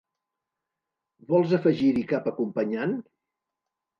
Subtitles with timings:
[1.33, 2.97] Vols afegir-hi cap acompanyant?